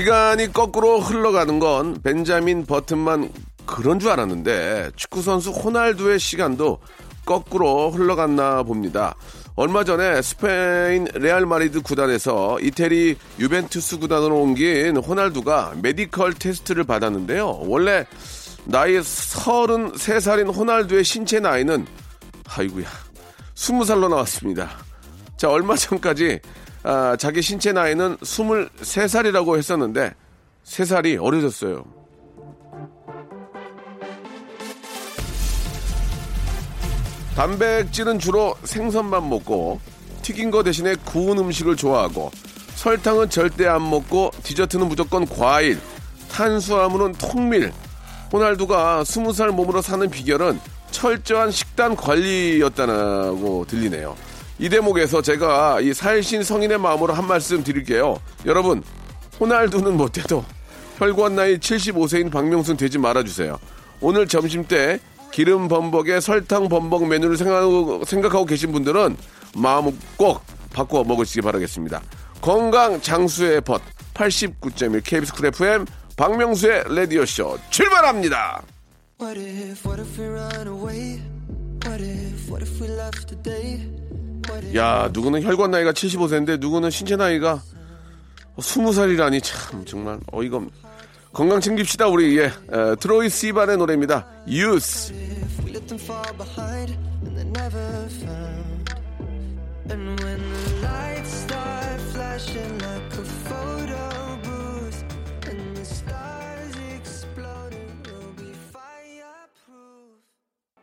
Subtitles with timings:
[0.00, 3.30] 시간이 거꾸로 흘러가는 건 벤자민 버튼만
[3.66, 6.78] 그런 줄 알았는데 축구 선수 호날두의 시간도
[7.26, 9.14] 거꾸로 흘러갔나 봅니다.
[9.56, 17.64] 얼마 전에 스페인 레알 마리드 구단에서 이태리 유벤투스 구단으로 옮긴 호날두가 메디컬 테스트를 받았는데요.
[17.66, 18.06] 원래
[18.64, 21.86] 나이 33살인 호날두의 신체 나이는
[22.48, 22.86] 아이구야
[23.54, 24.70] 20살로 나왔습니다.
[25.36, 26.40] 자, 얼마 전까지
[26.82, 30.14] 아, 자기 신체 나이는 23살이라고 했었는데
[30.64, 31.84] 3살이 어려졌어요.
[37.36, 39.80] 단백질은 주로 생선만 먹고
[40.22, 42.30] 튀긴 거 대신에 구운 음식을 좋아하고
[42.74, 45.78] 설탕은 절대 안 먹고 디저트는 무조건 과일,
[46.30, 47.72] 탄수화물은 통밀.
[48.32, 54.16] 호날두가 20살 몸으로 사는 비결은 철저한 식단 관리였다고 들리네요.
[54.60, 58.20] 이 대목에서 제가 이 살신 성인의 마음으로 한 말씀 드릴게요.
[58.44, 58.82] 여러분,
[59.40, 60.44] 호날두는 못해도
[60.98, 63.58] 혈관 나이 75세인 박명순 되지 말아주세요.
[64.02, 65.00] 오늘 점심 때
[65.32, 69.16] 기름 범벅에 설탕 범벅 메뉴를 생각하고, 생각하고 계신 분들은
[69.56, 70.42] 마음 꼭
[70.74, 72.02] 바꿔 먹으시기 바라겠습니다.
[72.42, 73.80] 건강 장수의 벗
[74.12, 78.62] 89.1 KBS 쿨 FM 박명수의 라디오쇼 출발합니다.
[79.22, 80.20] What if, what if
[84.76, 87.62] 야, 누구는 혈관 나이가 75세인데 누구는 신체 나이가
[88.56, 90.64] 20살이라니 참 정말 어이가 없
[91.32, 92.50] 건강 챙깁시다 우리 예 에,
[92.98, 94.26] 트로이 시반의 노래입니다.
[94.48, 95.12] 유스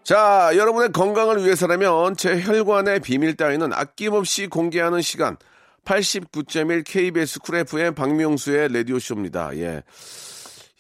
[0.07, 5.35] 자, 여러분의 건강을 위해서라면 제 혈관의 비밀 따위는 아낌없이 공개하는 시간
[5.83, 9.57] 89.1 KBS 쿨 FM 박명수의 라디오쇼입니다.
[9.57, 9.83] 예.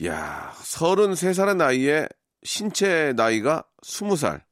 [0.05, 2.07] 야, 33살의 나이에
[2.43, 4.43] 신체 나이가 20살.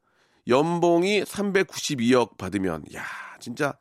[0.49, 3.05] 연봉이 392억 받으면 야,
[3.39, 3.75] 진짜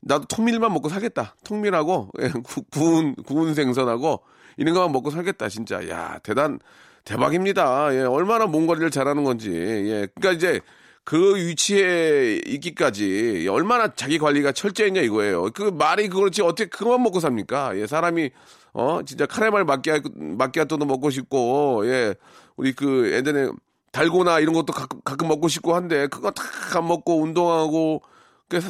[0.00, 1.36] 나도 통밀만 먹고 살겠다.
[1.42, 4.22] 통밀하고 예, 구- 구운 구운 생선하고
[4.58, 5.48] 이런 것만 먹고 살겠다.
[5.48, 6.58] 진짜 야 대단
[7.08, 7.94] 대박입니다.
[7.94, 9.50] 예, 얼마나 몸관리를 잘하는 건지.
[9.52, 10.60] 예, 그러니까 이제
[11.04, 15.50] 그 위치에 있기까지 얼마나 자기 관리가 철저했냐 이거예요.
[15.54, 17.78] 그 말이 그렇지 어떻게 그것만 먹고 삽니까?
[17.78, 18.30] 예, 사람이
[18.74, 22.14] 어 진짜 카레말 마끼아 마끼아또도 먹고 싶고 예,
[22.56, 23.48] 우리 그 예전에
[23.90, 26.42] 달고나 이런 것도 가끔, 가끔 먹고 싶고 한데 그거 다
[26.76, 28.02] 안 먹고 운동하고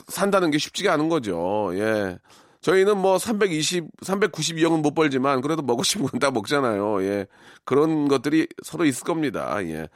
[0.07, 1.71] 산다는 게 쉽지가 않은 거죠.
[1.75, 2.19] 예.
[2.61, 7.03] 저희는 뭐 320, 392억은 못 벌지만 그래도 먹고 싶은 건 다 먹잖아요.
[7.05, 7.27] 예.
[7.65, 9.57] 그런 것들이 서로 있을 겁니다.
[9.65, 9.89] 예.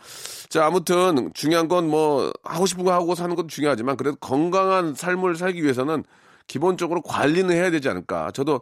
[0.49, 5.35] 자, 아무튼 중요한 건 뭐 하고 싶은 거 하고 사는 것도 중요하지만 그래도 건강한 삶을
[5.37, 6.05] 살기 위해서는
[6.47, 8.31] 기본적으로 관리는 해야 되지 않을까.
[8.33, 8.61] 저도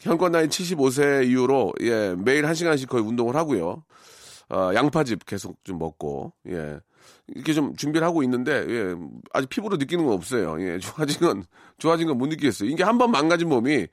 [0.00, 3.84] 현관 나이 75세 이후로 예, 매일 한시간씩 거의 운동을 하고요.
[4.48, 6.80] 어, 양파즙 계속 좀 먹고, 예.
[7.28, 8.94] 이렇게 좀 준비를 하고 있는데, 예.
[9.32, 10.56] 아직 피부로 느끼는 건 없어요.
[10.60, 10.78] 예.
[10.78, 11.44] 좋아진 건,
[11.78, 12.68] 좋아진 건 못 느끼겠어요.
[12.68, 13.86] 이게 한 번 망가진 몸이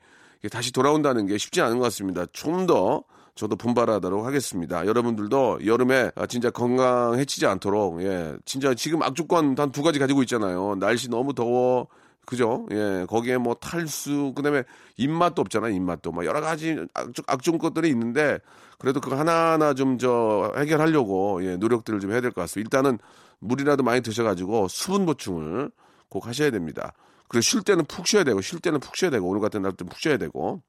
[0.50, 2.26] 다시 돌아온다는 게 쉽지 않은 것 같습니다.
[2.32, 3.02] 좀 더
[3.34, 4.84] 저도 분발하도록 하겠습니다.
[4.84, 8.34] 여러분들도 여름에 아, 진짜 건강 해치지 않도록, 예.
[8.44, 10.74] 진짜 지금 악조건 한두 가지 가지고 있잖아요.
[10.80, 11.86] 날씨 너무 더워.
[12.28, 12.66] 그죠?
[12.72, 14.62] 예, 거기에 뭐 탈수, 그 다음에
[14.98, 16.12] 입맛도 없잖아요, 입맛도.
[16.12, 18.38] 뭐 여러 가지 악종, 악종 것들이 있는데,
[18.78, 22.66] 그래도 그거 하나하나 좀 저 해결하려고, 예, 노력들을 좀 해야 될 것 같습니다.
[22.68, 22.98] 일단은
[23.40, 25.70] 물이라도 많이 드셔가지고 수분 보충을
[26.10, 26.92] 꼭 하셔야 됩니다.
[27.28, 29.98] 그리고 쉴 때는 푹 쉬어야 되고, 쉴 때는 푹 쉬어야 되고, 오늘 같은 날도 푹
[29.98, 30.60] 쉬어야 되고.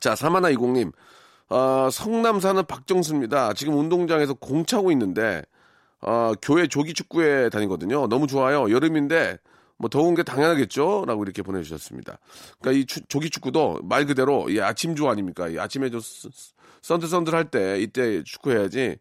[0.00, 0.92] 자, 사마나 이공님.
[1.50, 3.54] 어, 성남 사는 박정수입니다.
[3.54, 5.42] 지금 운동장에서 공 차고 있는데,
[6.02, 8.06] 어, 교회 조기 축구에 다니거든요.
[8.08, 8.70] 너무 좋아요.
[8.70, 9.38] 여름인데,
[9.78, 11.04] 뭐 더운 게 당연하겠죠?
[11.06, 12.18] 라고 이렇게 보내주셨습니다.
[12.60, 15.48] 그러니까 이 추- 조기 축구도 말 그대로 이 아침주 아닙니까?
[15.48, 16.28] 이 아침에 좀 써-
[16.82, 18.96] 썬들썬들 할 때 이때 축구해야지.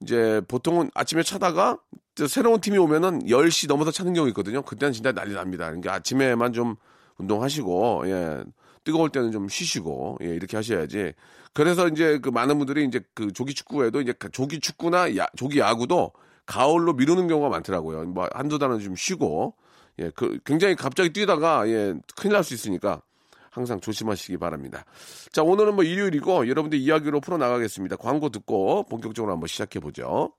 [0.00, 1.78] 이제 보통은 아침에 차다가
[2.14, 4.62] 저 새로운 팀이 오면은 10시 넘어서 차는 경우 있거든요.
[4.62, 5.66] 그때는 진짜 난리 납니다.
[5.66, 6.76] 그러니까 아침에만 좀
[7.18, 8.44] 운동하시고, 예.
[8.84, 11.12] 뜨거울 때는 좀 쉬시고, 예, 이렇게 하셔야지.
[11.52, 15.58] 그래서 이제 그 많은 분들이 이제 그 조기 축구에도 이제 그 조기 축구나 야, 조기
[15.58, 16.12] 야구도
[16.44, 18.04] 가을로 미루는 경우가 많더라고요.
[18.04, 19.54] 뭐 한두 달은 좀 쉬고,
[19.98, 23.02] 예, 그 굉장히 갑자기 뛰다가 예, 큰일 날 수 있으니까
[23.50, 24.84] 항상 조심하시기 바랍니다.
[25.32, 27.96] 자, 오늘은 뭐 일요일이고 여러분들 이야기로 풀어 나가겠습니다.
[27.96, 30.34] 광고 듣고 본격적으로 한번 시작해 보죠.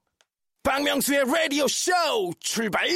[0.64, 1.92] 박명수의 라디오 쇼
[2.40, 2.88] 출발!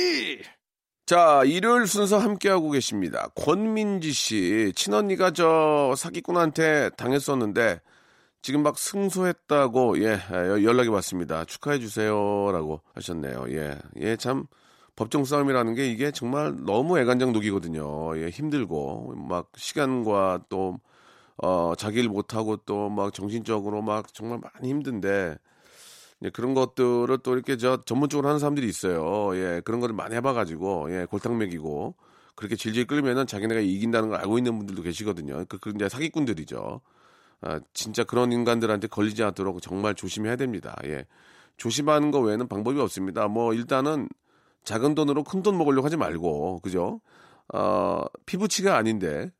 [1.07, 3.29] 자, 일요일 순서 함께하고 계십니다.
[3.35, 7.81] 권민지 씨, 친언니가 저 사기꾼한테 당했었는데
[8.43, 10.19] 지금 막 승소했다고 예
[10.63, 11.45] 연락이 왔습니다.
[11.45, 13.45] 축하해 주세요라고 하셨네요.
[13.49, 14.45] 예, 예 참
[14.95, 18.17] 법정 싸움이라는 게 이게 정말 너무 애간장 녹이거든요.
[18.17, 20.79] 예, 힘들고 막 시간과 또
[21.37, 25.37] 어, 자기 일 못하고 또 막 정신적으로 막 정말 많이 힘든데
[26.23, 29.35] 예, 그런 것들을 또 이렇게 저 전문적으로 하는 사람들이 있어요.
[29.35, 31.95] 예, 그런 거를 많이 해봐가지고 예, 골탕 먹이고
[32.35, 35.45] 그렇게 질질 끌면은 자기네가 이긴다는 걸 알고 있는 분들도 계시거든요.
[35.49, 36.81] 그, 그 이제 사기꾼들이죠.
[37.41, 40.75] 아, 진짜 그런 인간들한테 걸리지 않도록 정말 조심해야 됩니다.
[40.85, 41.05] 예.
[41.57, 43.27] 조심하는 거 외에는 방법이 없습니다.
[43.27, 44.07] 뭐 일단은
[44.63, 47.01] 작은 돈으로 큰 돈 먹으려고 하지 말고 그죠?
[47.53, 49.31] 어, 피부치가 아닌데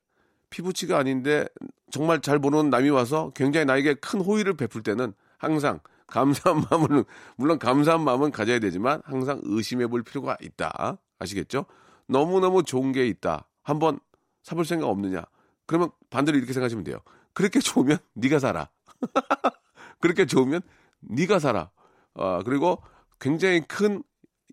[0.50, 1.45] 피부치가 아닌데
[1.91, 7.03] 정말 잘 모르는 남이 와서 굉장히 나에게 큰 호의를 베풀 때는 항상 감사한 마음은
[7.38, 10.97] 물론 감사한 마음은 가져야 되지만 항상 의심해 볼 필요가 있다.
[11.19, 11.65] 아시겠죠?
[12.07, 13.47] 너무너무 좋은 게 있다.
[13.63, 14.00] 한번
[14.44, 15.24] 사볼 생각 없느냐?
[15.65, 16.97] 그러면 반대로 이렇게 생각하시면 돼요.
[17.33, 18.69] 그렇게 좋으면 네가 살아.
[20.01, 20.62] 그렇게 좋으면
[21.00, 21.69] 네가 살아.
[22.15, 22.81] 아, 그리고
[23.19, 24.03] 굉장히 큰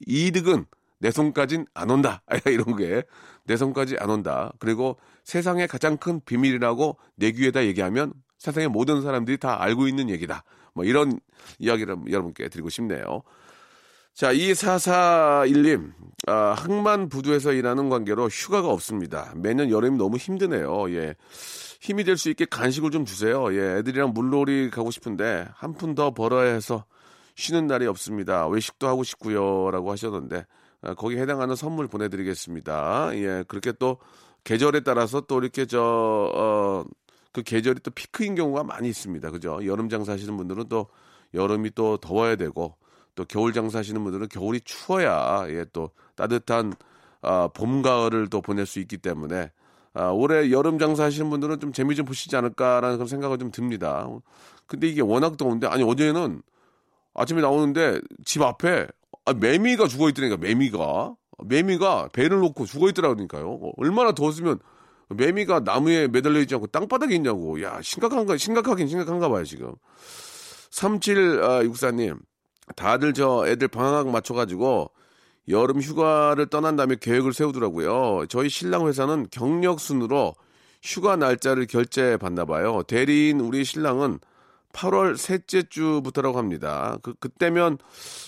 [0.07, 0.67] 이득은
[1.01, 2.23] 내 손까진 안 온다.
[2.47, 3.03] 이런 게
[3.49, 4.53] 내 손까지 안 온다.
[4.59, 10.45] 그리고 세상의 가장 큰 비밀이라고 내 귀에다 얘기하면 세상의 모든 사람들이 다 알고 있는 얘기다.
[10.75, 11.19] 뭐 이런
[11.59, 13.23] 이야기를 여러분께 드리고 싶네요.
[14.15, 15.93] 자, 2441님,
[16.27, 19.33] 아, 항만 부두에서 일하는 관계로 휴가가 없습니다.
[19.35, 20.91] 매년 여름이 너무 힘드네요.
[20.95, 21.15] 예.
[21.81, 23.51] 힘이 될 수 있게 간식을 좀 주세요.
[23.55, 26.85] 예, 애들이랑 물놀이 가고 싶은데 한 푼 더 벌어야 해서
[27.39, 28.49] 쉬는 날이 없습니다.
[28.49, 30.45] 외식도 하고 싶고요라고 하셨는데
[30.83, 33.11] 아, 거기에 해당하는 선물 보내드리겠습니다.
[33.15, 33.99] 예, 그렇게 또
[34.43, 36.85] 계절에 따라서 또 이렇게 저 어,
[37.33, 39.31] 그 계절이 또 피크인 경우가 많이 있습니다.
[39.31, 39.61] 그죠?
[39.65, 40.89] 여름 장사 하시는 분들은 또
[41.33, 42.75] 여름이 또 더워야 되고
[43.15, 46.73] 또 겨울 장사 하시는 분들은 겨울이 추워야 예, 또 따뜻한
[47.23, 49.53] 아, 봄 가을을 또 보낼 수 있기 때문에
[49.95, 54.09] 아, 올해 여름 장사 하시는 분들은 좀 재미 좀 보시지 않을까라는 그런 생각을 좀 듭니다.
[54.67, 56.43] 근데 이게 워낙 더운데 아니 어제는
[57.19, 58.87] 아침에 나오는데 집 앞에
[59.25, 63.49] 아, 매미가 죽어 있더라니까 매미가 매미가 배를 놓고 죽어 있더라니까요.
[63.51, 64.59] 어, 얼마나 더웠으면
[65.11, 67.61] 매미가 나무에 매달려 있지 않고 땅바닥에 있냐고.
[67.63, 69.75] 야 심각한가 심각하긴 심각한가 봐요 지금.
[70.71, 72.19] 3764님
[72.77, 74.91] 다들 저 애들 방학 맞춰가지고
[75.49, 78.27] 여름 휴가를 떠난 다음에 계획을 세우더라고요.
[78.29, 80.35] 저희 신랑 회사는 경력 순으로
[80.83, 82.83] 휴가 날짜를 결제 받나 봐요.
[82.87, 84.21] 대리인 우리 신랑은
[84.73, 86.99] 8월 셋째 주부터라고 합니다.
[87.03, 87.79] 그 그때면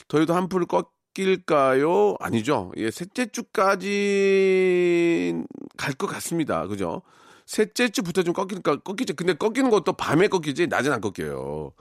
[0.08, 2.16] 저희도 한풀 꺾일까요?
[2.20, 2.72] 아니죠.
[2.76, 5.34] 예, 셋째 주까지
[5.76, 6.66] 갈 것 같습니다.
[6.66, 7.02] 그죠?
[7.46, 9.14] 셋째 주부터 좀 꺾일까 꺾이지.
[9.14, 11.72] 근데 꺾이는 것도 밤에 꺾이지 낮은 안 꺾여요.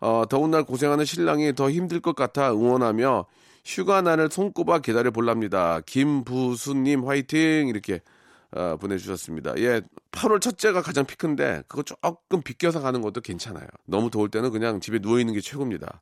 [0.00, 3.26] 어, 더운 날 고생하는 신랑이 더 힘들 것 같아 응원하며
[3.64, 5.80] 휴가 날을 손꼽아 기다려 볼랍니다.
[5.86, 8.00] 김부수님 화이팅 이렇게
[8.54, 9.54] 어, 보내주셨습니다.
[9.58, 13.66] 예, 8월 첫째가 가장 피크인데 그거 조금 비껴서 가는 것도 괜찮아요.
[13.86, 16.00] 너무 더울 때는 그냥 집에 누워 있는 게 최고입니다.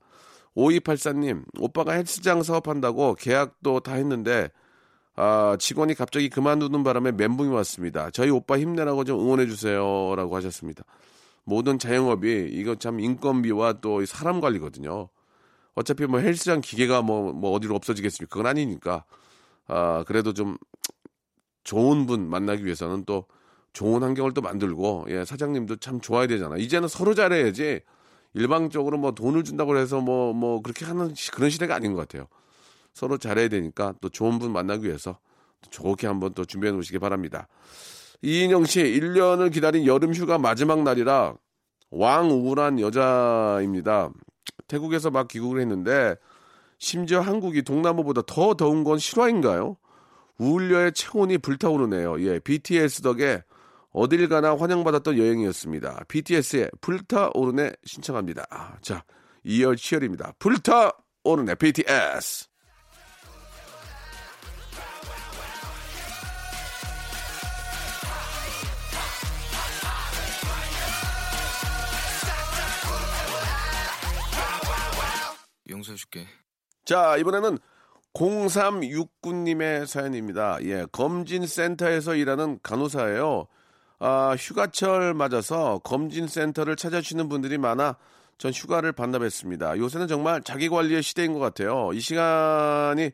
[0.56, 4.50] 5284님, 오빠가 헬스장 사업한다고 계약도 다 했는데
[5.14, 8.10] 아, 직원이 갑자기 그만두는 바람에 멘붕이 왔습니다.
[8.10, 10.82] 저희 오빠 힘내라고 좀 응원해 주세요라고 하셨습니다.
[11.44, 15.08] 모든 자영업이 이거 참 인건비와 또 사람 관리거든요.
[15.74, 18.32] 어차피 뭐 헬스장 기계가 뭐, 뭐 어디로 없어지겠습니까?
[18.32, 19.04] 그건 아니니까.
[19.66, 20.56] 아, 그래도 좀
[21.64, 23.26] 좋은 분 만나기 위해서는 또
[23.72, 26.56] 좋은 환경을 또 만들고, 예, 사장님도 참 좋아야 되잖아.
[26.56, 27.80] 이제는 서로 잘해야지
[28.34, 32.26] 일방적으로 뭐 돈을 준다고 해서 뭐, 뭐 그렇게 하는 그런 시대가 아닌 것 같아요.
[32.94, 35.18] 서로 잘해야 되니까 또 좋은 분 만나기 위해서
[35.70, 37.48] 좋게 한번 또 준비해 놓으시기 바랍니다.
[38.22, 41.34] 이인영 씨, 1년을 기다린 여름 휴가 마지막 날이라
[41.90, 44.10] 왕우울한 여자입니다.
[44.68, 46.16] 태국에서 막 귀국을 했는데
[46.78, 49.76] 심지어 한국이 동남아보다 더 더운 건 실화인가요?
[50.40, 52.18] 우울려의 체온이 불타오르네요.
[52.22, 53.44] 예, BTS 덕에
[53.92, 56.04] 어딜 가나 환영받았던 여행이었습니다.
[56.08, 58.46] BTS의 불타오르네 신청합니다.
[58.48, 59.04] 아, 자,
[59.44, 60.32] 2열 치열입니다.
[60.38, 62.48] 불타오르네 BTS.
[75.68, 76.26] 용서해줄게.
[76.84, 77.58] 자, 이번에는
[78.14, 80.58] 0369님의 사연입니다.
[80.62, 83.46] 예, 검진센터에서 일하는 간호사예요.
[83.98, 87.96] 아, 휴가철 맞아서 검진센터를 찾아주시는 분들이 많아
[88.38, 89.76] 전 휴가를 반납했습니다.
[89.76, 91.90] 요새는 정말 자기 관리의 시대인 것 같아요.
[91.92, 93.10] 이 시간이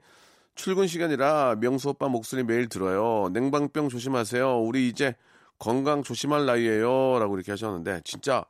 [0.54, 3.28] 출근 시간이라 명수 오빠 목소리 매일 들어요.
[3.32, 4.60] 냉방병 조심하세요.
[4.60, 5.14] 우리 이제
[5.58, 7.18] 건강 조심할 나이에요.
[7.18, 8.44] 라고 이렇게 하셨는데, 진짜,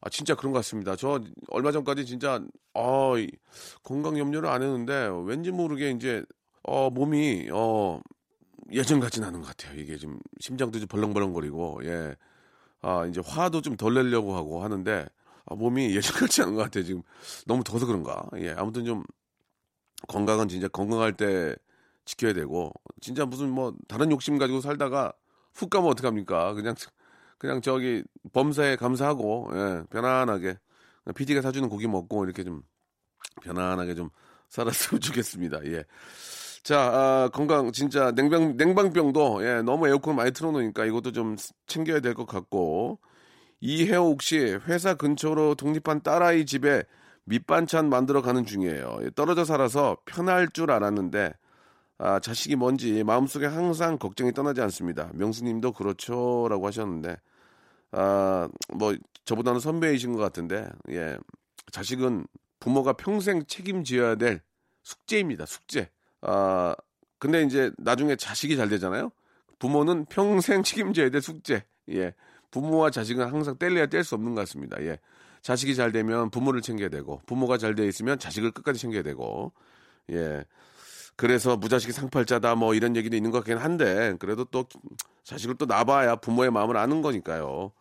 [0.00, 0.96] 아, 진짜 그런 것 같습니다.
[0.96, 2.40] 저 얼마 전까지 진짜,
[2.74, 3.30] 어, 이
[3.82, 6.24] 건강 염려를 안 했는데, 왠지 모르게 이제,
[6.62, 8.00] 어, 몸이, 어,
[8.72, 9.78] 예전 같진 않은 것 같아요.
[9.80, 12.16] 이게 지금 심장도 좀 벌렁벌렁거리고, 예.
[12.82, 15.06] 아, 이제 화도 좀 덜 내려고 하고 하는데,
[15.46, 16.84] 아, 몸이 예전 같지 않은 것 같아요.
[16.84, 17.02] 지금
[17.46, 18.24] 너무 더워서 그런가.
[18.38, 18.50] 예.
[18.52, 19.04] 아무튼 좀
[20.08, 21.54] 건강은 진짜 건강할 때
[22.04, 25.12] 지켜야 되고, 진짜 무슨 뭐 다른 욕심 가지고 살다가
[25.54, 26.54] 훅 가면 어떡합니까?
[26.54, 26.74] 그냥,
[27.40, 28.04] 그냥 저기
[28.34, 29.84] 범사에 감사하고, 예.
[29.90, 30.58] 편안하게.
[31.16, 32.62] PD가 사주는 고기 먹고 이렇게 좀
[33.42, 34.10] 편안하게 좀
[34.50, 35.64] 살았으면 좋겠습니다.
[35.66, 35.84] 예.
[36.62, 42.00] 자, 아, 건강 진짜 냉방 냉방병도 예, 너무 에어컨 많이 틀어 놓으니까 이것도 좀 챙겨야
[42.00, 43.00] 될 것 같고
[43.60, 46.84] 이혜옥 씨 회사 근처로 독립한 딸아이 집에
[47.24, 49.00] 밑반찬 만들어 가는 중이에요.
[49.04, 51.32] 예, 떨어져 살아서 편할 줄 알았는데
[51.98, 55.10] 아, 자식이 뭔지 마음속에 항상 걱정이 떠나지 않습니다.
[55.14, 57.16] 명수님도 그렇죠라고 하셨는데
[57.92, 58.94] 아, 뭐
[59.24, 61.16] 저보다는 선배이신 것 같은데 예,
[61.72, 62.26] 자식은
[62.58, 64.42] 부모가 평생 책임져야 될
[64.82, 65.46] 숙제입니다.
[65.46, 65.90] 숙제.
[66.22, 66.74] 아,
[67.18, 69.10] 근데 이제 나중에 자식이 잘 되잖아요.
[69.58, 71.64] 부모는 평생 책임져야 될 숙제.
[71.90, 72.14] 예.
[72.50, 74.80] 부모와 자식은 항상 뗄래야 뗄 수 없는 것 같습니다.
[74.82, 74.98] 예.
[75.42, 79.52] 자식이 잘 되면 부모를 챙겨야 되고, 부모가 잘 돼 있으면 자식을 끝까지 챙겨야 되고,
[80.10, 80.44] 예.
[81.16, 84.66] 그래서 무자식이 상팔자다 뭐 이런 얘기도 있는 것 같긴 한데, 그래도 또
[85.24, 87.72] 자식을 또 낳아봐야 부모의 마음을 아는 거니까요.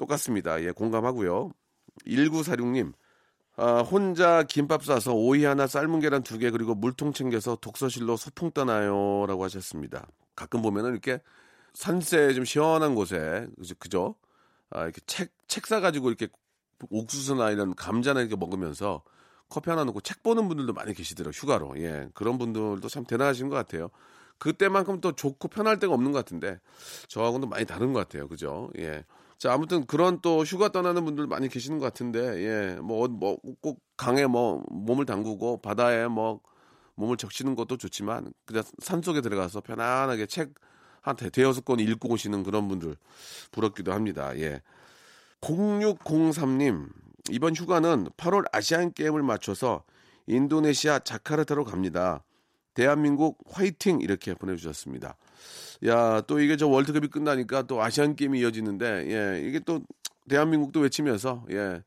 [0.00, 0.62] 똑같습니다.
[0.62, 1.50] 예, 공감하고요.
[2.06, 2.92] 1946님,
[3.56, 8.52] 아, 혼자 김밥 싸서 오이 하나 삶은 계란 두 개 그리고 물통 챙겨서 독서실로 소풍
[8.52, 10.06] 떠나요 라고 하셨습니다.
[10.34, 11.20] 가끔 보면은 이렇게
[11.74, 13.46] 산세 좀 시원한 곳에?
[13.78, 14.14] 그죠?
[14.70, 16.28] 아, 이렇게 책 책 사가지고 이렇게
[16.90, 19.02] 옥수수나 이런 감자나 이렇게 먹으면서
[19.48, 21.32] 커피 하나 놓고 책 보는 분들도 많이 계시더라고요.
[21.32, 21.82] 휴가로.
[21.82, 22.08] 예.
[22.14, 23.90] 그런 분들도 참 대단하신 것 같아요.
[24.40, 26.58] 그때만큼 또 좋고 편할 데가 없는 것 같은데
[27.06, 28.26] 저하고는 많이 다른 것 같아요.
[28.26, 28.70] 그죠?
[28.78, 29.04] 예.
[29.38, 33.80] 자, 아무튼 그런 또 휴가 떠나는 분들 많이 계시는 것 같은데, 예, 뭐, 뭐, 꼭
[33.96, 36.40] 강에 뭐, 몸을 담그고 바다에 뭐,
[36.96, 40.52] 몸을 적시는 것도 좋지만, 그냥 산 속에 들어가서 편안하게 책
[41.02, 42.96] 한 대여섯 권 읽고 오시는 그런 분들
[43.50, 44.36] 부럽기도 합니다.
[44.38, 44.60] 예.
[45.40, 46.88] 0603님,
[47.30, 49.82] 이번 휴가는 8월 아시안 게임을 맞춰서
[50.26, 52.22] 인도네시아 자카르타로 갑니다.
[52.74, 54.00] 대한민국 화이팅!
[54.00, 55.16] 이렇게 보내주셨습니다.
[55.86, 59.80] 야, 또 이게 저 월드컵이 끝나니까 또 아시안 게임이 이어지는데, 예, 이게 또
[60.28, 61.82] 대한민국도 외치면서, 예,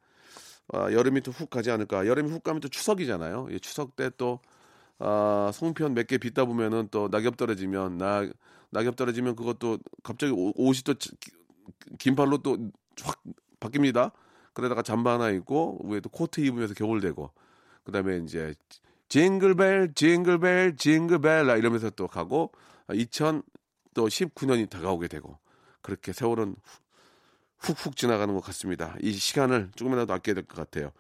[0.74, 2.08] 아, 여름이 또 훅 가지 않을까.
[2.08, 3.48] 여름이 훅 가면 또 추석이잖아요.
[3.52, 4.40] 예, 추석 때 또,
[5.00, 8.28] 아, 송편 몇 개 빚다 보면은 또 낙엽 떨어지면, 나,
[8.72, 10.94] 낙엽 떨어지면 그것도 갑자기 옷- 옷이 또
[12.00, 12.58] 긴팔로 또
[13.04, 13.22] 확
[13.60, 14.12] 바뀝니다.
[14.54, 17.32] 그러다가 잠바 하나 입고, 위에 또 코트 입으면서 겨울 되고,
[17.84, 18.54] 그 다음에 이제,
[19.18, 22.52] 징글벨, 징글벨, 징글벨, 라 이러면서 또 가고,
[22.90, 25.38] 2019년이 다가오게 되고,
[25.84, 26.56] 그렇게 세월은
[27.60, 28.96] 훅훅 지나가는 것 같습니다.
[29.02, 30.92] 이 시간을 조금이라도 아껴야 될 것 같아요.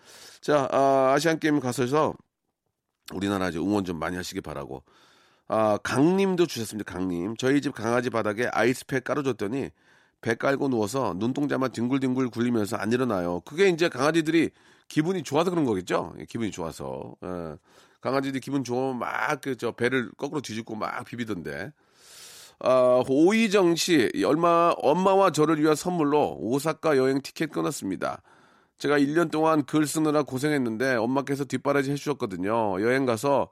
[0.41, 2.13] 자, 아, 시안 게임 가셔서
[3.15, 4.83] 우리나라 이제 응원 좀 많이 하시기 바라고.
[5.47, 6.93] 아, 강님도 주셨습니다.
[6.93, 7.35] 강님.
[7.37, 9.71] 저희 집 강아지 바닥에 아이스팩 깔아줬더니
[10.21, 13.39] 배 깔고 누워서 눈동자만 뒹굴뒹굴 굴리면서 안 일어나요.
[13.39, 14.51] 그게 이제 강아지들이
[14.87, 16.13] 기분이 좋아서 그런 거겠죠?
[16.19, 17.15] 예, 기분이 좋아서.
[17.23, 17.57] 예.
[18.03, 21.71] 강아지들이 기분 좋으면 막 그 저 배를 거꾸로 뒤집고 막 비비던데.
[22.59, 28.21] 아, 오이정 씨, 얼마, 엄마와 저를 위한 선물로 오사카 여행 티켓 끊었습니다.
[28.77, 32.81] 제가 1년 동안 글 쓰느라 고생했는데 엄마께서 뒷바라지 해주셨거든요.
[32.81, 33.49] 여행 가서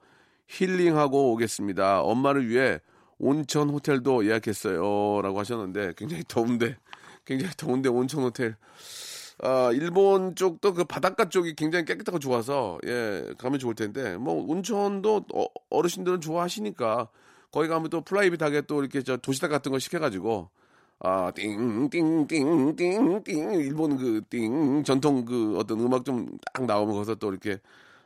[0.48, 2.02] 힐링하고 오겠습니다.
[2.02, 2.80] 엄마를 위해
[3.20, 5.22] 온천 호텔도 예약했어요.
[5.22, 6.78] 라고 하셨는데 굉장히 더운데,
[7.26, 8.56] 굉장히 더운데 온천 호텔.
[9.44, 15.26] 아, 일본 쪽도 그 바닷가 쪽이 굉장히 깨끗하고 좋아서, 예, 가면 좋을 텐데, 뭐, 온천도
[15.34, 17.08] 어, 어르신들은 좋아하시니까,
[17.52, 20.50] 거기 가면 또 프라이빗하게 또 이렇게 저 도시락 같은 거 시켜가지고,
[21.00, 26.66] 아, 띵, 띵, 띵, 띵, 띵, 일본 그 띵, 전통 그 어떤 음악 좀 딱
[26.66, 27.58] 나오면 거기서 또 이렇게,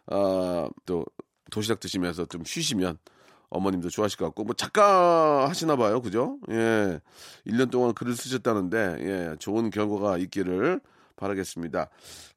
[0.08, 1.06] 아, 또
[1.52, 2.98] 도시락 드시면서 좀 쉬시면
[3.50, 6.02] 어머님도 좋아하실 것 같고, 뭐 작가 하시나 봐요.
[6.02, 6.38] 그죠?
[6.50, 7.00] 예.
[7.46, 10.80] 1년 동안 글을 쓰셨다는데, 예, 좋은 결과가 있기를
[11.16, 11.90] 바라겠습니다.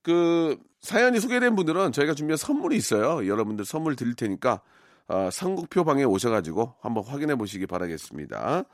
[0.03, 3.27] 그, 사연이 소개된 분들은 저희가 준비한 선물이 있어요.
[3.27, 4.61] 여러분들 선물 드릴 테니까,
[5.09, 8.65] 아, 상국표 방에 오셔가지고 한번 확인해 보시기 바라겠습니다.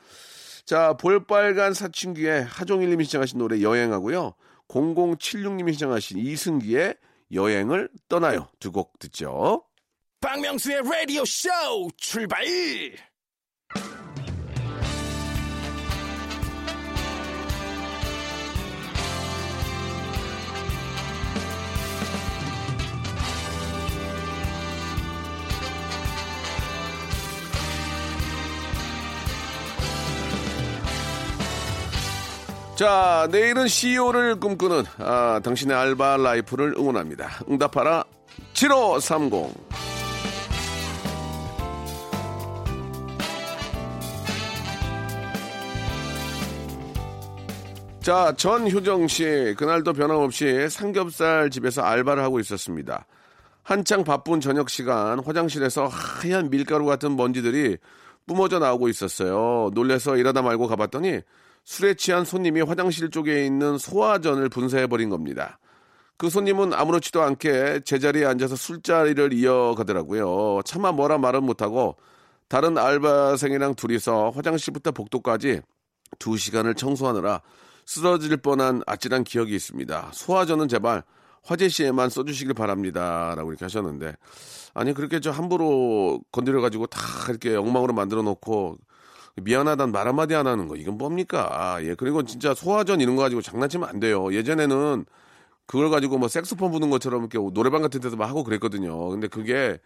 [0.67, 4.35] 자, 볼빨간 사춘기의 하종일님이 시청하신 노래 여행하고요.
[4.69, 6.97] 0076님이 시청하신 이승기의
[7.33, 8.49] 여행을 떠나요.
[8.61, 9.63] 두 곡 듣죠.
[10.21, 11.49] 박명수의 라디오 쇼
[11.99, 12.45] 출발!
[32.77, 37.45] 자, 내일은 CEO를 꿈꾸는 아, 당신의 알바 라이프를 응원합니다.
[37.49, 38.03] 응답하라
[38.53, 39.55] 7530.
[48.01, 53.07] 자, 전효정 씨, 그날도 변함없이 삼겹살 집에서 알바를 하고 있었습니다.
[53.63, 57.79] 한창 바쁜 저녁 시간 화장실에서 하얀 밀가루 같은 먼지들이
[58.27, 59.71] 뿜어져 나오고 있었어요.
[59.75, 61.21] 놀래서 일하다 말고 가봤더니
[61.65, 65.59] 술에 취한 손님이 화장실 쪽에 있는 소화전을 분사해버린 겁니다.
[66.17, 70.63] 그 손님은 아무렇지도 않게 제자리에 앉아서 술자리를 이어가더라고요.
[70.65, 71.97] 차마 뭐라 말은 못하고
[72.49, 75.63] 다른 알바생이랑 둘이서 화장실부터 복도까지
[76.19, 77.43] 두 시간을 청소하느라
[77.87, 80.11] 쓰러질 뻔한 아찔한 기억이 있습니다.
[80.13, 81.03] 소화전은 제발
[81.43, 83.35] 화재 시에만 써주시길 바랍니다.
[83.37, 84.15] 라고 이렇게 하셨는데.
[84.73, 88.79] 아니, 그렇게 저 함부로 건드려가지고 다 이렇게 엉망으로 만들어 놓고
[89.37, 90.77] 미안하단 말 한마디 안 하는 거.
[90.77, 91.49] 이건 뭡니까?
[91.51, 91.95] 아, 예.
[91.95, 94.33] 그리고 진짜 소화전 이런 거 가지고 장난치면 안 돼요.
[94.33, 95.05] 예전에는
[95.67, 99.09] 그걸 가지고 뭐 색소폰 부는 것처럼 이렇게 노래방 같은 데서 막 하고 그랬거든요.
[99.09, 99.79] 근데 그게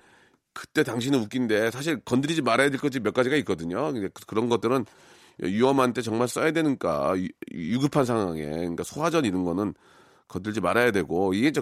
[0.52, 3.92] 그때 당신은 웃긴데 사실 건드리지 말아야 될 것이 몇 가지가 있거든요.
[3.92, 4.84] 근데 그- 그런 것들은
[5.40, 9.74] 위험한 때 정말 써야 되니까 유- 유급한 상황에 그러니까 소화전 이런 거는
[10.26, 11.52] 건들지 말아야 되고 이게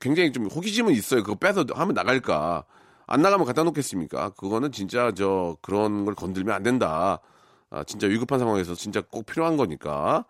[0.00, 1.22] 굉장히 좀 호기심은 있어요.
[1.22, 2.64] 그거 빼서 하면 나갈까?
[3.06, 4.30] 안 나가면 갖다 놓겠습니까?
[4.30, 7.20] 그거는 진짜 저 그런 걸 건들면 안 된다.
[7.70, 10.24] 아, 진짜 위급한 상황에서 진짜 꼭 필요한 거니까.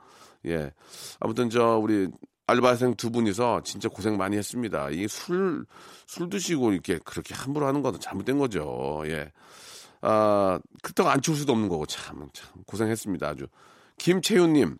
[0.47, 0.73] 예.
[1.21, 2.09] 아무튼 저 우리
[2.47, 4.91] 알바생 두 분이서 진짜 고생 많이 했습니다.
[4.91, 5.67] 이 술,
[6.07, 9.03] 술 드시고 이렇게 그렇게 함부로 하는 것은 잘못된 거죠.
[9.07, 9.33] 예.
[10.03, 13.27] 아, 그렇다고 안 추울 수도 없는 거고 참, 참 고생했습니다.
[13.27, 13.47] 아주.
[13.99, 14.79] 김채윤님.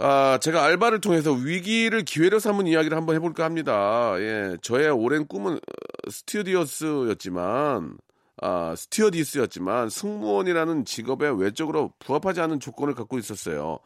[0.00, 4.14] 아, 제가 알바를 통해서 위기를 기회로 삼은 이야기를 한번 해볼까 합니다.
[4.18, 7.98] 예, 저의 오랜 꿈은 어, 스튜디오스였지만,
[8.40, 13.80] 아, 스튜어디스였지만 승무원이라는 직업에 외적으로 부합하지 않은 조건을 갖고 있었어요.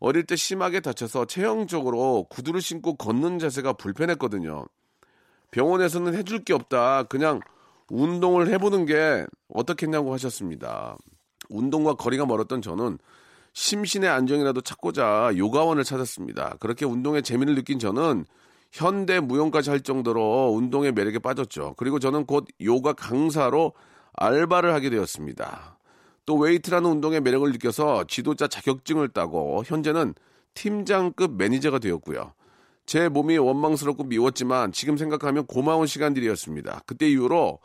[0.00, 4.66] 어릴 때 심하게 다쳐서 체형적으로 구두를 신고 걷는 자세가 불편했거든요.
[5.50, 7.04] 병원에서는 해줄 게 없다.
[7.04, 7.40] 그냥
[7.88, 10.98] 운동을 해보는 게 어떻겠냐고 하셨습니다.
[11.48, 12.98] 운동과 거리가 멀었던 저는
[13.52, 16.56] 심신의 안정이라도 찾고자 요가원을 찾았습니다.
[16.60, 18.24] 그렇게 운동의 재미를 느낀 저는
[18.70, 21.74] 현대 무용까지 할 정도로 운동의 매력에 빠졌죠.
[21.76, 23.72] 그리고 저는 곧 요가 강사로
[24.14, 25.78] 알바를 하게 되었습니다.
[26.26, 30.14] 또 웨이트라는 운동의 매력을 느껴서 지도자 자격증을 따고 현재는
[30.54, 32.34] 팀장급 매니저가 되었고요.
[32.84, 36.82] 제 몸이 원망스럽고 미웠지만 지금 생각하면 고마운 시간들이었습니다.
[36.86, 37.60] 그때 이후로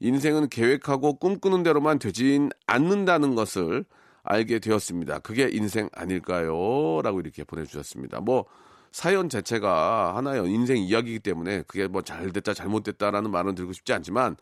[0.00, 3.84] 인생은 계획하고 꿈꾸는 대로만 되진 않는다는 것을
[4.26, 5.20] 알게 되었습니다.
[5.20, 7.00] 그게 인생 아닐까요?
[7.02, 8.20] 라고 이렇게 보내주셨습니다.
[8.20, 8.44] 뭐,
[8.92, 14.36] 사연 자체가 하나의 인생 이야기이기 때문에 그게 뭐 잘 됐다, 잘못됐다라는 말은 들고 싶지 않지만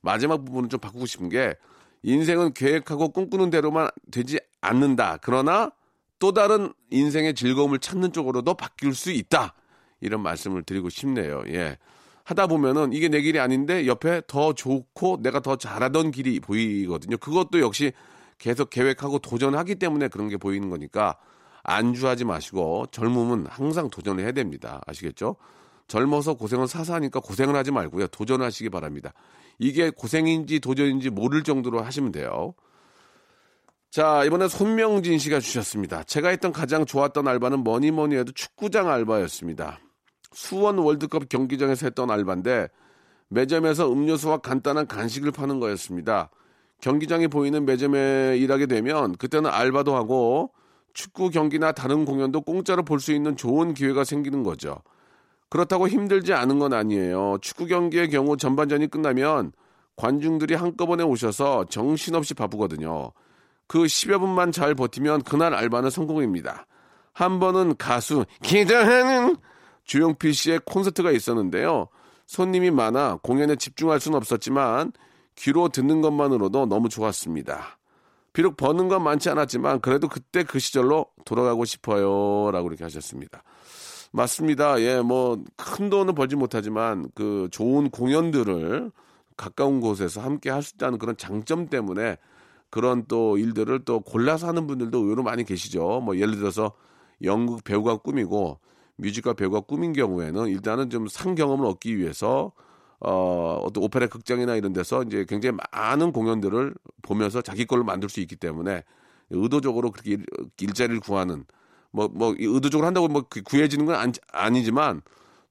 [0.00, 1.54] 마지막 부분은 좀 바꾸고 싶은 게
[2.02, 5.18] 인생은 계획하고 꿈꾸는 대로만 되지 않는다.
[5.22, 5.72] 그러나
[6.18, 9.54] 또 다른 인생의 즐거움을 찾는 쪽으로도 바뀔 수 있다.
[10.00, 11.42] 이런 말씀을 드리고 싶네요.
[11.48, 11.76] 예.
[12.24, 17.16] 하다 보면은 이게 내 길이 아닌데 옆에 더 좋고 내가 더 잘하던 길이 보이거든요.
[17.16, 17.92] 그것도 역시
[18.38, 21.16] 계속 계획하고 도전하기 때문에 그런 게 보이는 거니까
[21.64, 24.80] 안주하지 마시고 젊음은 항상 도전을 해야 됩니다.
[24.86, 25.36] 아시겠죠?
[25.86, 28.08] 젊어서 고생을 사서 하니까 고생을 하지 말고요.
[28.08, 29.12] 도전하시기 바랍니다.
[29.58, 32.54] 이게 고생인지 도전인지 모를 정도로 하시면 돼요.
[33.90, 36.04] 자, 이번에 손명진 씨가 주셨습니다.
[36.04, 39.80] 제가 했던 가장 좋았던 알바는 뭐니 뭐니 해도 축구장 알바였습니다.
[40.32, 42.68] 수원 월드컵 경기장에서 했던 알바인데
[43.28, 46.30] 매점에서 음료수와 간단한 간식을 파는 거였습니다.
[46.80, 50.52] 경기장이 보이는 매점에 일하게 되면 그때는 알바도 하고
[50.94, 54.78] 축구 경기나 다른 공연도 공짜로 볼 수 있는 좋은 기회가 생기는 거죠.
[55.50, 57.38] 그렇다고 힘들지 않은 건 아니에요.
[57.40, 59.52] 축구 경기의 경우 전반전이 끝나면
[59.96, 63.12] 관중들이 한꺼번에 오셔서 정신없이 바쁘거든요.
[63.66, 66.66] 그 10여 분만 잘 버티면 그날 알바는 성공입니다.
[67.12, 69.36] 한 번은 가수 기도하는
[69.84, 71.88] 조용필 씨의 콘서트가 있었는데요.
[72.26, 74.92] 손님이 많아 공연에 집중할 수는 없었지만
[75.38, 77.78] 귀로 듣는 것만으로도 너무 좋았습니다.
[78.32, 82.50] 비록 버는 건 많지 않았지만 그래도 그때 그 시절로 돌아가고 싶어요.
[82.52, 83.42] 라고 이렇게 하셨습니다.
[84.12, 84.80] 맞습니다.
[84.80, 88.90] 예, 뭐, 큰 돈은 벌지 못하지만 그 좋은 공연들을
[89.36, 92.16] 가까운 곳에서 함께 할 수 있다는 그런 장점 때문에
[92.70, 96.00] 그런 또 일들을 또 골라서 하는 분들도 의외로 많이 계시죠.
[96.00, 96.72] 뭐 예를 들어서
[97.22, 98.58] 연극 배우가 꿈이고
[98.96, 102.52] 뮤지컬 배우가 꿈인 경우에는 일단은 좀 상 경험을 얻기 위해서
[103.00, 108.20] 어, 어떤 오페라 극장이나 이런 데서 이제 굉장히 많은 공연들을 보면서 자기 걸로 만들 수
[108.20, 108.82] 있기 때문에
[109.30, 110.26] 의도적으로 그렇게 일,
[110.60, 111.44] 일자리를 구하는
[111.90, 115.02] 뭐, 뭐, 의도적으로 한다고 뭐 구- 구해지는 건 아니, 아니지만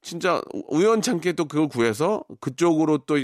[0.01, 3.15] 진짜 우연찮게 또 그걸 구해서 그쪽으로 또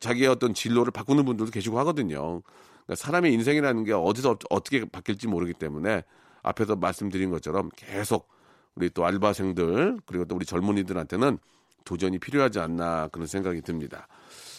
[0.00, 2.42] 자기의 어떤 진로를 바꾸는 분들도 계시고 하거든요.
[2.86, 6.04] 그러니까 사람의 인생이라는 게 어디서 어- 어떻게 바뀔지 모르기 때문에
[6.42, 8.28] 앞에서 말씀드린 것처럼 계속
[8.74, 11.38] 우리 또 알바생들 그리고 또 우리 젊은이들한테는
[11.84, 14.06] 도전이 필요하지 않나 그런 생각이 듭니다.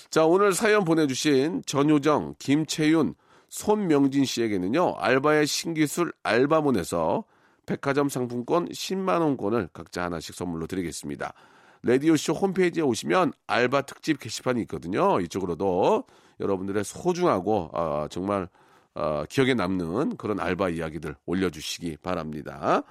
[0.10, 3.16] 자, 오늘 사연 보내주신 전효정, 김채윤,
[3.50, 7.24] 손명진 씨에게는요, 알바의 신기술 알바몬에서
[7.66, 11.34] 백화점 상품권 10만원권을 각자 하나씩 선물로 드리겠습니다.
[11.84, 15.20] 라디오쇼 홈페이지에 오시면 알바 특집 게시판이 있거든요.
[15.20, 16.04] 이쪽으로도
[16.40, 18.48] 여러분들의 소중하고 어, 정말
[18.94, 22.84] 어, 기억에 남는 그런 알바 이야기들 올려주시기 바랍니다.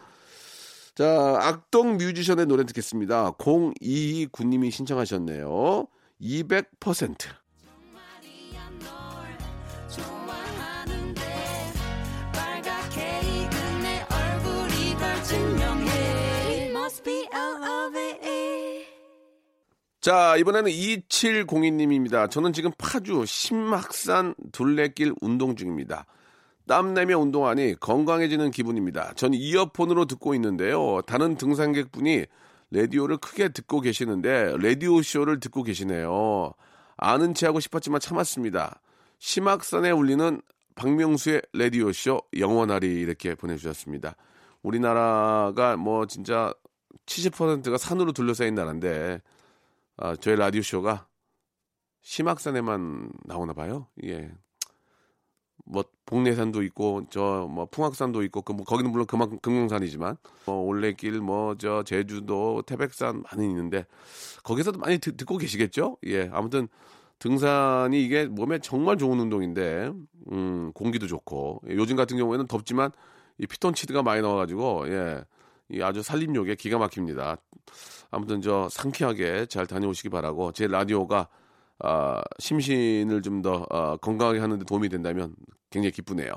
[1.01, 3.31] 자, 악동 뮤지션의 노래 듣겠습니다.
[3.39, 5.87] 0229님이 신청하셨네요.
[6.21, 7.17] 200%.
[7.91, 8.89] 말이야 널
[9.89, 11.23] 좋아하는데
[12.35, 18.85] 빨갛게 익은 내 얼굴이 널 증명해 It must be L-O-V-E
[20.03, 22.31] 자, 이번에는 2702님입니다.
[22.31, 26.05] 저는 지금 파주 신막산 둘레길 운동 중입니다.
[26.70, 29.12] 땀내며 운동하니 건강해지는 기분입니다.
[29.14, 31.00] 전 이어폰으로 듣고 있는데요.
[31.04, 32.26] 다른 등산객분이
[32.70, 36.52] 라디오를 크게 듣고 계시는데 라디오 쇼를 듣고 계시네요.
[36.96, 38.80] 아는 체하고 싶었지만 참았습니다.
[39.18, 40.40] 심악산에 울리는
[40.76, 44.14] 박명수의 라디오 쇼 영원하리 이렇게 보내주셨습니다.
[44.62, 46.54] 우리나라가 뭐 진짜
[47.06, 49.20] 70%가 산으로 둘러싸인 나라인데
[49.96, 51.09] 아, 저희 라디오 쇼가
[52.02, 53.88] 심악산에만 나오나 봐요.
[54.04, 54.30] 예.
[55.64, 61.20] 뭐 복내산도 있고 저 뭐 풍악산도 있고 그 뭐 거기는 물론 그만큼 금강산이지만 뭐 올레길
[61.20, 63.87] 뭐 저 제주도 태백산 많이 있는데
[64.42, 65.96] 거기서도 많이 듣, 듣고 계시겠죠?
[66.07, 66.29] 예.
[66.33, 66.68] 아무튼
[67.20, 69.92] 등산이 이게 몸에 정말 좋은 운동인데
[70.33, 72.90] 음 공기도 좋고 예, 요즘 같은 경우에는 덥지만
[73.38, 75.25] 이 피톤치드가 많이 나와가지고 예.
[75.70, 77.37] 이 아주 삼림욕에 기가 막힙니다.
[78.11, 81.29] 아무튼 저 상쾌하게 잘 다녀오시기 바라고 제 라디오가
[81.83, 85.35] 아, 심신을 좀더 어, 건강하게 하는데 도움이 된다면
[85.71, 86.31] 굉장히 기쁘네요.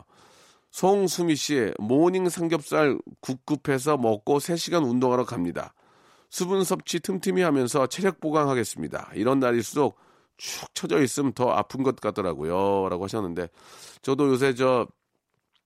[0.72, 5.74] 송수미 씨 모닝 삼겹살 국급해서 먹고 3시간 운동하러 갑니다.
[6.30, 9.12] 수분 섭취 틈틈이 하면서 체력 보강하겠습니다.
[9.14, 9.98] 이런 날일수록
[10.38, 12.90] 축 처져 있으면 더 아픈 것 같더라고요.
[12.90, 13.50] 라고 하셨는데
[14.02, 14.88] 저도 요새 저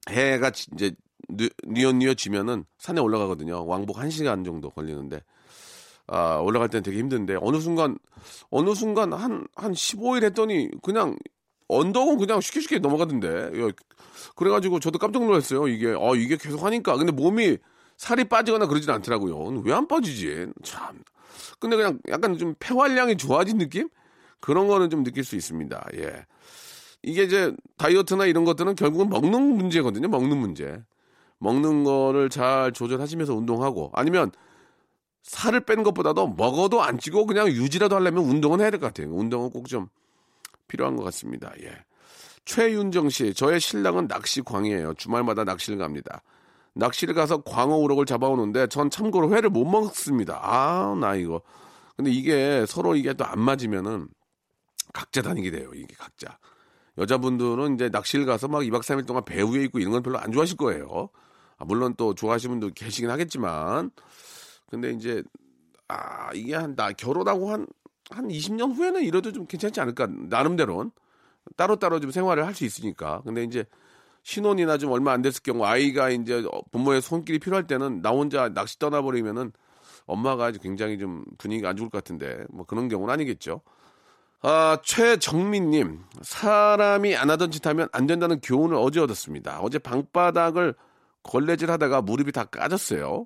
[0.09, 0.91] 해가 지- 이제
[1.29, 3.65] 뉘- 뉘엿뉘엿 지면은 산에 올라가거든요.
[3.65, 5.21] 왕복 1시간 정도 걸리는데
[6.07, 7.97] 아, 올라갈 때는 되게 힘든데 어느 순간
[8.49, 11.17] 어느 순간 한한 15일 했더니 그냥
[11.67, 13.51] 언덕은 그냥 쉽게 쉽게 넘어가던데.
[13.55, 13.71] 예,
[14.35, 15.67] 그래가지고 저도 깜짝 놀랐어요.
[15.67, 17.57] 이게 어 이게 계속 하니까 근데 몸이
[17.97, 19.61] 살이 빠지거나 그러진 않더라고요.
[19.65, 20.47] 왜 안 빠지지?
[20.63, 20.99] 참.
[21.59, 23.89] 근데 그냥 약간 좀 폐활량이 좋아진 느낌?
[24.39, 25.87] 그런 거는 좀 느낄 수 있습니다.
[25.95, 26.25] 예.
[27.03, 30.07] 이게 이제 다이어트나 이런 것들은 결국은 먹는 문제거든요.
[30.07, 30.81] 먹는 문제.
[31.39, 34.31] 먹는 거를 잘 조절하시면서 운동하고 아니면
[35.27, 39.13] 살을 뺀 것보다도 먹어도 안 찌고 그냥 유지라도 하려면 운동은 해야 될 것 같아요.
[39.13, 39.87] 운동은 꼭 좀
[40.67, 41.51] 필요한 것 같습니다.
[41.61, 41.71] 예.
[42.45, 44.93] 최윤정 씨, 저의 신랑은 낚시 광이에요.
[44.95, 46.21] 주말마다 낚시를 갑니다.
[46.73, 50.39] 낚시를 가서 광어 우럭을 잡아오는데 전 참고로 회를 못 먹습니다.
[50.41, 51.41] 아, 나 이거.
[51.97, 54.07] 근데 이게 서로 이게 또 안 맞으면은
[54.93, 55.71] 각자 다니게 돼요.
[55.73, 56.37] 이게 각자.
[56.97, 60.31] 여자분들은 이제 낚시를 가서 막 2박 3일 동안 배 위에 있고 이런 건 별로 안
[60.31, 61.09] 좋아하실 거예요.
[61.57, 63.91] 아, 물론 또 좋아하시는 분도 계시긴 하겠지만
[64.69, 65.23] 근데 이제
[65.87, 67.67] 아 이게 한 나 결혼하고 한한
[68.29, 70.91] 20년 후에는 이래도 좀 괜찮지 않을까 나름대로는
[71.55, 73.65] 따로따로 좀 생활을 할 수 있으니까 근데 이제
[74.23, 78.49] 신혼이나 좀 얼마 안 됐을 경우 아이가 이제 어, 부모의 손길이 필요할 때는 나 혼자
[78.49, 79.53] 낚시 떠나버리면은
[80.05, 83.61] 엄마가 굉장히 좀 분위기가 안 좋을 것 같은데 뭐 그런 경우는 아니겠죠.
[84.41, 89.59] 아, 최정민님, 사람이 안 하던 짓 하면 안 된다는 교훈을 어제 얻었습니다.
[89.61, 90.75] 어제 방바닥을
[91.23, 93.25] 걸레질 하다가 무릎이 다 까졌어요.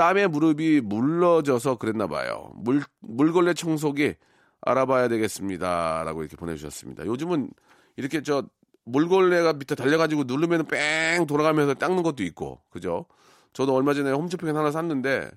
[0.00, 2.52] 땀에 무릎이 물러져서 그랬나 봐요.
[2.54, 4.14] 물, 물걸레 청소기
[4.62, 6.04] 알아봐야 되겠습니다.
[6.04, 7.04] 라고 이렇게 보내주셨습니다.
[7.04, 7.50] 요즘은
[7.96, 8.44] 이렇게 저
[8.84, 13.04] 물걸레가 밑에 달려가지고 누르면 뺑 돌아가면서 닦는 것도 있고, 그죠?
[13.52, 15.30] 저도 얼마 전에 홈쇼핑에 하나 샀는데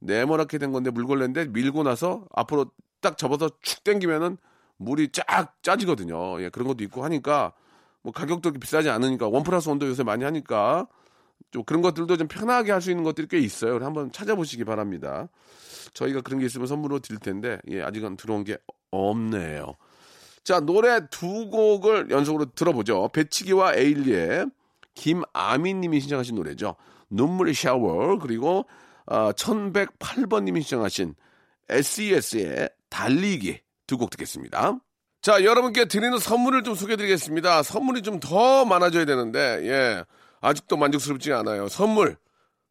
[0.00, 2.66] 네모나게 된 건데 물걸레인데 밀고 나서 앞으로
[3.00, 4.36] 딱 접어서 축 당기면은
[4.76, 6.42] 물이 쫙 짜지거든요.
[6.42, 7.54] 예, 그런 것도 있고 하니까
[8.02, 10.88] 뭐 가격도 비싸지 않으니까 원 플러스 원도 요새 많이 하니까
[11.50, 13.78] 좀 그런 것들도 좀 편하게 할 수 있는 것들이 꽤 있어요.
[13.84, 15.28] 한번 찾아보시기 바랍니다.
[15.94, 18.56] 저희가 그런 게 있으면 선물로 드릴 텐데 예, 아직은 들어온 게
[18.90, 19.74] 없네요.
[20.44, 23.08] 자 노래 두 곡을 연속으로 들어보죠.
[23.12, 24.46] 배치기와 에일리의
[24.94, 26.76] 김아민님이 신청하신 노래죠.
[27.10, 28.66] 눈물 샤워 그리고
[29.06, 31.14] 어, 1108번님이 신청하신
[31.68, 34.78] SES의 달리기 두 곡 듣겠습니다.
[35.22, 37.62] 자, 여러분께 드리는 선물을 좀 소개해드리겠습니다.
[37.64, 40.04] 선물이 좀 더 많아져야 되는데, 예.
[40.40, 41.68] 아직도 만족스럽지 않아요.
[41.68, 42.16] 선물.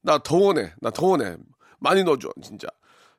[0.01, 0.73] 나 더 원해.
[0.81, 1.35] 나 더 원해.
[1.79, 2.67] 많이 넣어줘, 진짜.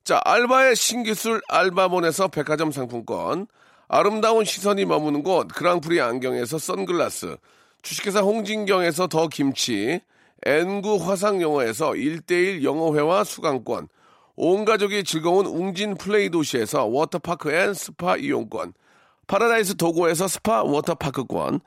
[0.04, 3.46] 자, 알바의 신기술 알바몬에서 백화점 상품권.
[3.88, 7.36] 아름다운 시선이 머무는 곳 그랑프리 안경에서 선글라스.
[7.82, 10.00] 주식회사 홍진경에서 더 김치.
[10.46, 13.88] N구 화상영어에서 1대1 영어회화 수강권,
[14.36, 18.72] 온 가족이 즐거운 웅진 플레이 도시에서 워터파크 and 스파 이용권,
[19.26, 21.60] 파라다이스 도고에서 스파 워터파크권,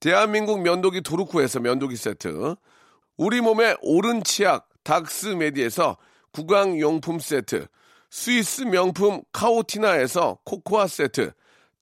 [0.00, 2.56] 대한민국 면도기 도루코에서 면도기 세트,
[3.18, 5.98] 우리 몸의 오른 치약 닥스메디에서
[6.32, 7.66] 구강용품 세트,
[8.08, 11.32] 스위스 명품 카오티나에서 코코아 세트,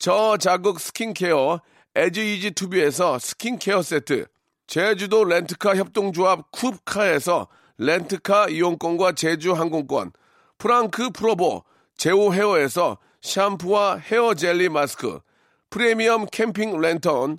[0.00, 1.60] 저자극 스킨케어
[1.94, 4.26] 에즈이지 투비에서 스킨케어 세트,
[4.66, 7.46] 제주도 렌트카 협동조합 쿱카에서
[7.78, 10.10] 렌트카 이용권과 제주 항공권,
[10.58, 11.62] 프랑크 프로보
[11.96, 15.20] 제오 헤어에서 샴푸와 헤어 젤리 마스크,
[15.70, 17.38] 프리미엄 캠핑 랜턴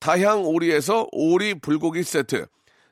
[0.00, 2.46] 다향 오리에서 오리 불고기 세트,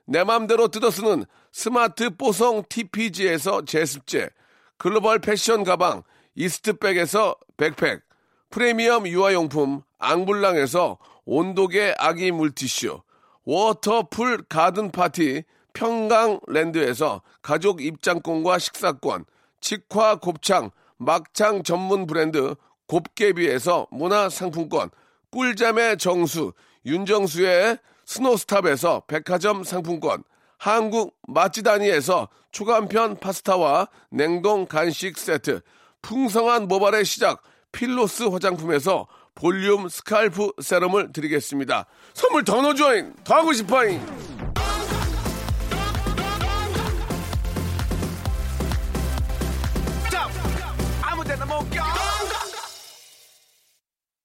[0.05, 4.29] 내 맘대로 뜯어쓰는 스마트 뽀송 TPG에서 제습제,
[4.77, 6.03] 글로벌 패션 가방
[6.35, 8.03] 이스트백에서 백팩,
[8.51, 13.01] 프리미엄 유아용품 앙블랑에서 온도계 아기 물티슈,
[13.45, 19.25] 워터풀 가든 파티 평강랜드에서 가족 입장권과 식사권,
[19.61, 22.55] 직화 곱창 막창 전문 브랜드
[22.87, 24.91] 곱개비에서 문화상품권,
[25.31, 26.53] 꿀잠의 정수
[26.89, 30.25] 윤정수의 스노스탑에서 백화점 상품권,
[30.57, 35.61] 한국 맛지다니에서 초간편 파스타와 냉동 간식 세트,
[36.01, 41.87] 풍성한 모발의 시작 필로스 화장품에서 볼륨 scalp 세럼을 드리겠습니다.
[42.15, 43.15] 선물 더 넣어줘잉!
[43.23, 44.01] 더 하고 싶어잉!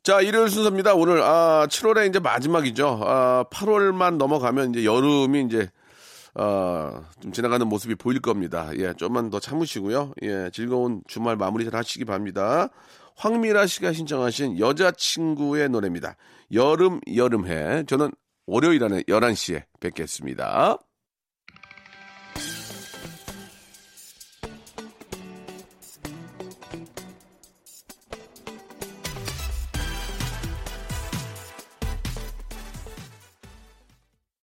[0.04, 0.96] 자, 일요일 순서입니다.
[0.96, 3.00] 오늘, 아, 7월에 이제 마지막이죠.
[3.06, 5.70] 아, 8월만 넘어가면 이제 여름이 이제,
[6.36, 8.70] 어, 좀 지나가는 모습이 보일 겁니다.
[8.76, 10.12] 예, 좀만 더 참으시고요.
[10.24, 12.68] 예, 즐거운 주말 마무리 잘 하시기 바랍니다.
[13.16, 16.18] 황미라 씨가 신청하신 여자친구의 노래입니다.
[16.52, 17.86] 여름, 여름해.
[17.86, 18.12] 저는
[18.46, 20.80] 월요일 안에 11시에 뵙겠습니다.